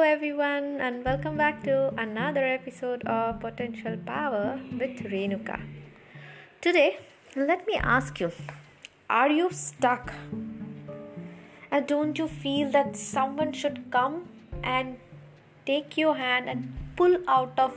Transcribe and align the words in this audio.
everyone, 0.00 0.80
and 0.80 1.04
welcome 1.04 1.36
back 1.36 1.62
to 1.62 1.94
another 1.96 2.44
episode 2.44 3.04
of 3.06 3.38
Potential 3.38 3.96
Power 4.04 4.60
with 4.72 5.04
Renuka. 5.12 5.60
Today, 6.60 6.98
let 7.36 7.64
me 7.64 7.74
ask 7.76 8.18
you 8.18 8.32
Are 9.08 9.30
you 9.30 9.52
stuck? 9.52 10.12
And 11.70 11.86
don't 11.86 12.18
you 12.18 12.26
feel 12.26 12.72
that 12.72 12.96
someone 12.96 13.52
should 13.52 13.80
come 13.92 14.28
and 14.64 14.98
take 15.64 15.96
your 15.96 16.16
hand 16.16 16.48
and 16.48 16.74
pull 16.96 17.16
out 17.28 17.56
of 17.56 17.72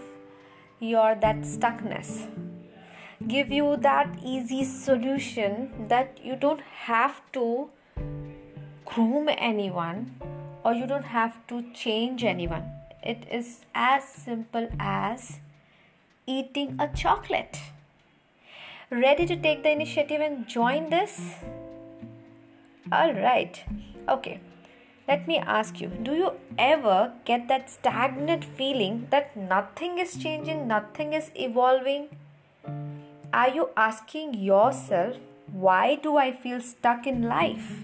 your 0.79 1.13
that 1.13 1.41
stuckness? 1.41 2.27
Give 3.27 3.51
you 3.51 3.77
that 3.77 4.17
easy 4.25 4.63
solution 4.63 5.87
that 5.87 6.17
you 6.23 6.35
don't 6.35 6.61
have 6.87 7.21
to 7.33 7.69
groom 8.85 9.29
anyone 9.37 10.32
or 10.63 10.73
you 10.73 10.87
don't 10.87 11.05
have 11.05 11.45
to 11.47 11.63
change 11.73 12.23
anyone. 12.23 12.71
It 13.01 13.25
is 13.29 13.65
as 13.75 14.03
simple 14.05 14.69
as 14.79 15.39
eating 16.25 16.77
a 16.79 16.87
chocolate. 16.87 17.59
Ready 18.89 19.25
to 19.25 19.35
take 19.35 19.63
the 19.63 19.71
initiative 19.71 20.21
and 20.21 20.47
join 20.47 20.89
this? 20.89 21.35
Alright, 22.91 23.63
okay. 24.07 24.39
Let 25.07 25.27
me 25.27 25.37
ask 25.37 25.81
you 25.81 25.87
do 25.87 26.13
you 26.13 26.31
ever 26.57 27.11
get 27.25 27.47
that 27.49 27.69
stagnant 27.69 28.45
feeling 28.45 29.07
that 29.09 29.35
nothing 29.35 29.97
is 29.97 30.15
changing, 30.15 30.67
nothing 30.67 31.11
is 31.11 31.29
evolving? 31.35 32.07
Are 33.33 33.49
you 33.49 33.69
asking 33.75 34.35
yourself, 34.35 35.17
why 35.51 35.95
do 35.95 36.17
I 36.17 36.31
feel 36.31 36.61
stuck 36.61 37.05
in 37.05 37.23
life? 37.23 37.83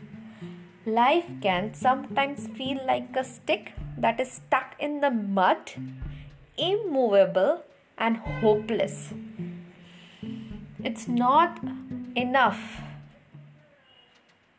Life 0.90 1.30
can 1.42 1.74
sometimes 1.76 2.48
feel 2.58 2.80
like 2.88 3.16
a 3.16 3.24
stick 3.24 3.74
that 3.96 4.20
is 4.20 4.32
stuck 4.32 4.76
in 4.80 5.02
the 5.02 5.12
mud, 5.12 5.74
immovable 6.58 7.64
and 7.98 8.18
hopeless. 8.18 9.14
It's 10.84 11.08
not 11.08 11.60
enough 12.16 12.82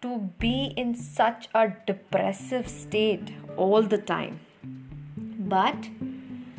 to 0.02 0.30
be 0.38 0.72
in 0.76 0.94
such 0.94 1.48
a 1.52 1.72
depressive 1.86 2.68
state 2.68 3.32
all 3.56 3.82
the 3.82 3.98
time. 3.98 4.40
But 5.56 5.88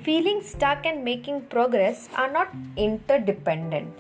feeling 0.03 0.41
stuck 0.41 0.85
and 0.85 1.05
making 1.05 1.41
progress 1.55 2.09
are 2.15 2.31
not 2.31 2.53
interdependent 2.75 3.95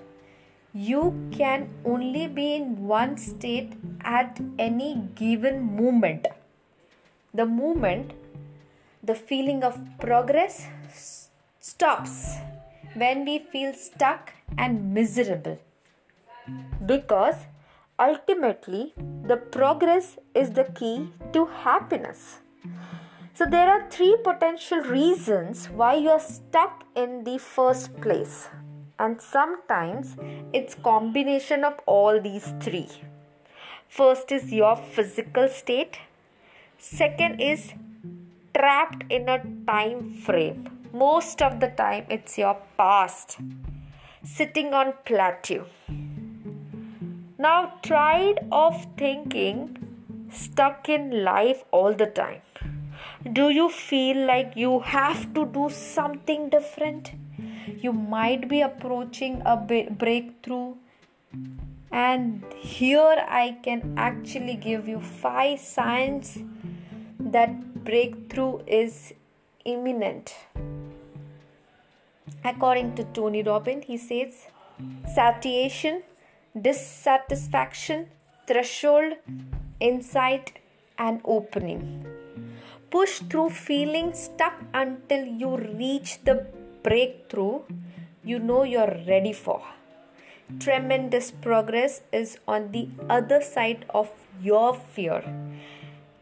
you 0.73 1.29
can 1.31 1.69
only 1.83 2.27
be 2.27 2.55
in 2.55 2.87
one 2.87 3.17
state 3.17 3.73
at 4.01 4.39
any 4.57 5.09
given 5.15 5.75
moment. 5.75 6.27
The 7.33 7.45
moment 7.45 8.13
the 9.03 9.15
feeling 9.15 9.63
of 9.63 9.79
progress 9.99 10.67
stops 11.59 12.35
when 12.93 13.25
we 13.25 13.39
feel 13.39 13.73
stuck 13.73 14.33
and 14.57 14.93
miserable. 14.93 15.59
Because 16.85 17.35
ultimately, 17.99 18.93
the 19.25 19.37
progress 19.37 20.17
is 20.35 20.51
the 20.51 20.65
key 20.65 21.09
to 21.33 21.45
happiness. 21.47 22.39
So, 23.33 23.45
there 23.45 23.69
are 23.69 23.89
three 23.89 24.15
potential 24.23 24.81
reasons 24.81 25.67
why 25.67 25.95
you 25.95 26.09
are 26.09 26.19
stuck 26.19 26.83
in 26.95 27.23
the 27.23 27.37
first 27.39 27.99
place 28.01 28.49
and 29.03 29.19
sometimes 29.19 30.15
it's 30.53 30.75
combination 30.75 31.63
of 31.63 31.79
all 31.85 32.21
these 32.21 32.53
three. 32.59 32.89
First 33.89 34.31
is 34.31 34.51
your 34.53 34.75
physical 34.75 35.47
state. 35.49 35.97
Second 36.77 37.41
is 37.41 37.73
trapped 38.57 39.03
in 39.09 39.27
a 39.27 39.39
time 39.71 40.13
frame. 40.13 40.61
Most 40.93 41.41
of 41.41 41.59
the 41.59 41.69
time 41.69 42.05
it's 42.09 42.37
your 42.37 42.57
past. 42.77 43.37
Sitting 44.23 44.73
on 44.73 44.93
plateau. 45.05 45.65
Now 47.39 47.73
tired 47.81 48.39
of 48.51 48.85
thinking 48.97 49.77
stuck 50.31 50.89
in 50.89 51.23
life 51.23 51.63
all 51.71 51.93
the 51.93 52.05
time. 52.05 52.41
Do 53.33 53.49
you 53.49 53.67
feel 53.69 54.25
like 54.27 54.53
you 54.55 54.79
have 54.81 55.33
to 55.33 55.45
do 55.45 55.69
something 55.71 56.49
different 56.49 57.11
you 57.79 57.93
might 57.93 58.47
be 58.47 58.61
approaching 58.61 59.41
a 59.45 59.55
breakthrough. 59.57 60.75
And 61.91 62.43
here 62.57 63.25
i 63.27 63.57
can 63.63 63.95
actually 63.97 64.55
give 64.55 64.87
you 64.87 64.99
five 65.01 65.59
signs 65.59 66.37
that 67.19 67.83
breakthrough 67.83 68.59
is 68.65 69.13
imminent. 69.65 70.33
According 72.45 72.95
to 72.95 73.03
tony 73.19 73.43
robbins 73.43 73.85
he 73.85 73.97
says 73.97 74.47
satiation 75.15 76.01
dissatisfaction 76.59 78.07
threshold 78.47 79.13
insight 79.79 80.59
and 80.97 81.21
opening. 81.25 82.05
Push 82.89 83.19
through 83.29 83.49
feeling 83.49 84.13
stuck 84.13 84.55
until 84.73 85.25
you 85.25 85.57
reach 85.57 86.23
the 86.23 86.45
breakthrough 86.83 87.61
you 88.23 88.39
know 88.39 88.63
you're 88.63 88.97
ready 89.07 89.33
for. 89.33 89.61
Tremendous 90.59 91.31
progress 91.31 92.01
is 92.11 92.37
on 92.47 92.71
the 92.71 92.89
other 93.09 93.41
side 93.41 93.85
of 93.89 94.11
your 94.41 94.75
fear 94.75 95.23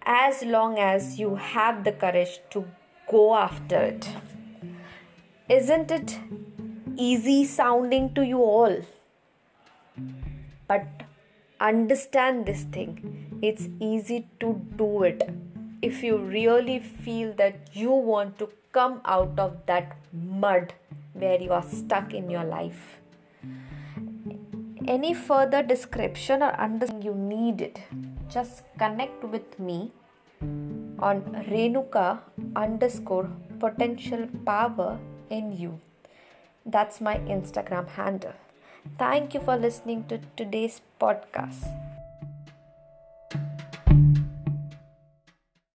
as 0.03 0.43
long 0.43 0.77
as 0.77 1.19
you 1.19 1.35
have 1.35 1.83
the 1.83 1.91
courage 1.91 2.39
to 2.51 2.65
go 3.11 3.35
after 3.35 3.77
it. 3.77 4.09
Isn't 5.49 5.91
it 5.91 6.19
easy 6.95 7.43
sounding 7.45 8.13
to 8.13 8.25
you 8.25 8.39
all? 8.39 8.81
But 10.67 10.87
understand 11.59 12.45
this 12.45 12.63
thing 12.63 13.39
it's 13.41 13.67
easy 13.79 14.27
to 14.39 14.61
do 14.77 15.03
it 15.03 15.23
if 15.81 16.03
you 16.03 16.17
really 16.17 16.79
feel 16.79 17.33
that 17.33 17.69
you 17.73 17.91
want 17.91 18.37
to 18.39 18.49
come 18.71 19.01
out 19.05 19.39
of 19.39 19.65
that 19.65 19.95
mud 20.13 20.73
where 21.13 21.41
you 21.41 21.51
are 21.51 21.63
stuck 21.63 22.13
in 22.13 22.29
your 22.29 22.43
life. 22.43 22.99
Any 24.87 25.13
further 25.13 25.61
description 25.61 26.41
or 26.41 26.51
understanding 26.51 27.05
you 27.05 27.13
need 27.15 27.61
it, 27.61 27.79
just 28.29 28.63
connect 28.77 29.23
with 29.23 29.59
me 29.59 29.91
on 30.99 31.21
Renuka 31.49 32.19
underscore 32.55 33.29
potential 33.59 34.27
power 34.45 34.99
in 35.29 35.51
you. 35.51 35.79
That's 36.65 37.01
my 37.01 37.17
Instagram 37.19 37.87
handle. 37.89 38.33
Thank 38.97 39.33
you 39.33 39.41
for 39.41 39.57
listening 39.57 40.05
to 40.07 40.19
today's 40.35 40.81
podcast. 40.99 41.88